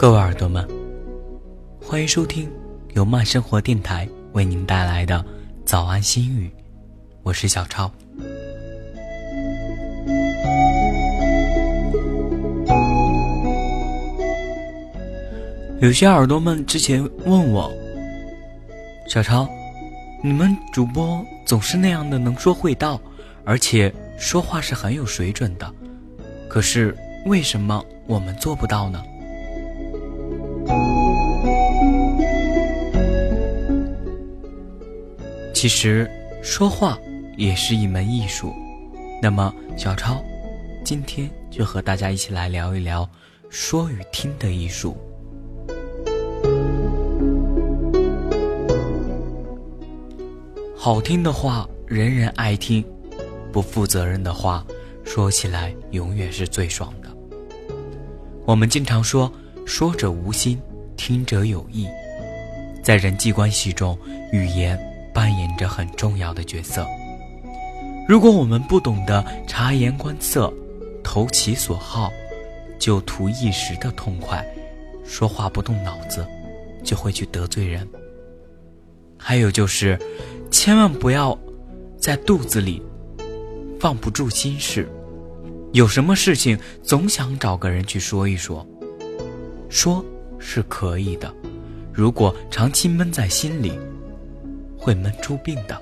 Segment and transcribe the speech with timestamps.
[0.00, 0.66] 各位耳朵们
[1.78, 2.50] 欢迎收听
[2.94, 5.22] 由慢生活电台为您带来的
[5.66, 6.50] 早安心语，
[7.22, 7.92] 我是小超。
[15.82, 17.70] 有些耳朵们之前问我，
[19.06, 19.46] 小超，
[20.24, 22.98] 你们主播总是那样的能说会道，
[23.44, 25.70] 而且说话是很有水准的，
[26.48, 26.96] 可是
[27.26, 29.04] 为什么我们做不到呢？
[35.60, 36.10] 其实
[36.42, 36.98] 说话
[37.36, 38.54] 也是一门艺术。
[39.20, 40.16] 那么，小超
[40.82, 43.06] 今天就和大家一起来聊一聊
[43.50, 44.96] 说与听的艺术。
[50.74, 52.82] 好听的话，人人爱听；
[53.52, 54.64] 不负责任的话，
[55.04, 57.14] 说起来永远是最爽的。
[58.46, 59.30] 我们经常说
[59.66, 60.58] “说者无心，
[60.96, 61.86] 听者有意”。
[62.82, 63.98] 在人际关系中，
[64.32, 64.80] 语言
[65.12, 66.86] 扮演着很重要的角色。
[68.08, 70.52] 如果我们不懂得察言观色、
[71.02, 72.10] 投其所好，
[72.78, 74.44] 就图一时的痛快，
[75.04, 76.26] 说话不动脑子，
[76.82, 77.86] 就会去得罪人。
[79.16, 79.98] 还有就是。
[80.52, 81.38] 千万不要
[81.96, 82.82] 在肚子里
[83.78, 84.88] 放不住心事，
[85.72, 88.66] 有什么事情总想找个人去说一说。
[89.68, 90.04] 说
[90.40, 91.32] 是可以的，
[91.92, 93.78] 如果长期闷在心里，
[94.80, 95.80] 会闷出病的。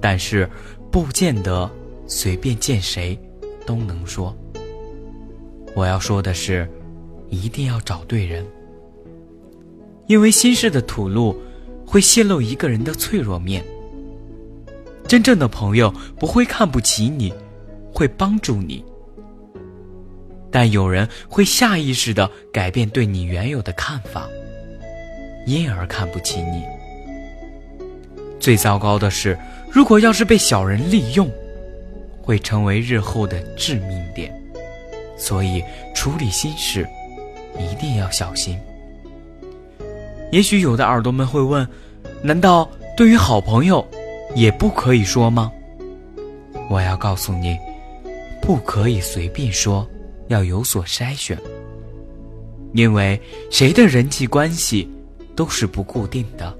[0.00, 0.48] 但是
[0.90, 1.70] 不见得
[2.06, 3.18] 随便见谁
[3.66, 4.36] 都能说。
[5.74, 6.68] 我要说的是，
[7.28, 8.44] 一定要找对人，
[10.06, 11.36] 因为心事的吐露
[11.86, 13.64] 会泄露一个人的脆弱面。
[15.06, 17.32] 真正的朋友不会看不起你，
[17.92, 18.84] 会帮助你。
[20.50, 24.26] 但有人会下意识的改变对你原有的看法，
[25.46, 26.64] 因而看不起你。
[28.46, 29.36] 最糟糕的是，
[29.72, 31.28] 如果要是被小人利用，
[32.22, 34.32] 会成为日后的致命点。
[35.18, 35.60] 所以
[35.96, 36.86] 处理心事，
[37.58, 38.56] 一定要小心。
[40.30, 41.66] 也许有的耳朵们会问：
[42.22, 43.84] 难道对于好朋友？
[44.36, 45.50] 也不可以说吗？
[46.70, 47.58] 我要告诉你，
[48.40, 49.84] 不可以随便说，
[50.28, 51.36] 要有所筛选。
[52.74, 53.20] 因为
[53.50, 54.88] 谁的人际关系
[55.34, 56.56] 都是不固定的，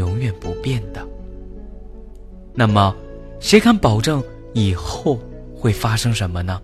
[0.00, 1.06] 永远不变的。
[2.54, 2.96] 那么，
[3.38, 4.24] 谁敢保证
[4.54, 5.20] 以后
[5.54, 6.58] 会发生什么呢？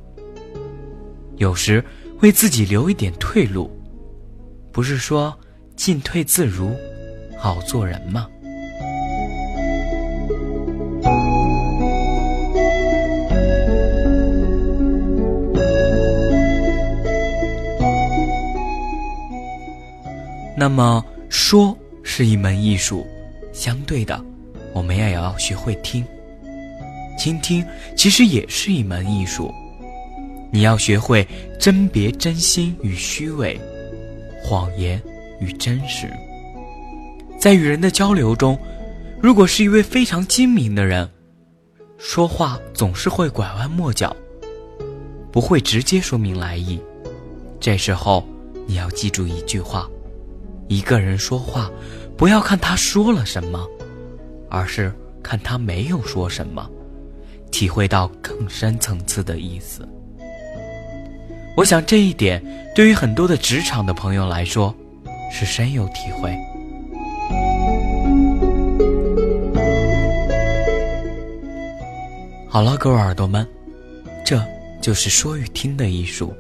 [1.37, 1.85] 有时
[2.23, 3.71] 为自己留一点退路，
[4.73, 5.39] 不是说
[5.77, 6.75] 进退自如，
[7.37, 8.27] 好做人吗？
[20.59, 23.07] 那么说是一门艺术，
[23.57, 24.23] 相对的，
[24.75, 26.05] 我们也要学会听。
[27.19, 27.65] 倾听
[27.97, 29.51] 其实也是一门艺术，
[30.53, 31.27] 你要学会
[31.59, 33.59] 甄别真心与虚伪，
[34.43, 35.03] 谎言
[35.41, 36.07] 与真实。
[37.41, 38.59] 在与人的交流中，
[39.23, 41.09] 如果是一位非常精明的人，
[41.97, 44.15] 说话总是会拐弯抹角，
[45.33, 46.79] 不会直接说明来意。
[47.59, 48.23] 这时候
[48.67, 49.89] 你要记住一句话。
[50.69, 51.71] 一个人说话，
[52.17, 53.67] 不要看他说了什么，
[54.49, 56.69] 而是看他没有说什么，
[57.51, 59.87] 体会到更深层次的意思。
[61.57, 62.43] 我想这一点
[62.75, 64.75] 对于很多的职场的朋友来说，
[65.31, 66.37] 是深有体会。
[72.49, 73.47] 好了，各位耳朵们，
[74.25, 74.43] 这
[74.81, 76.35] 就是说与听的艺术。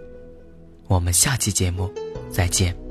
[0.86, 1.90] 我们下期节目
[2.30, 2.85] 再见。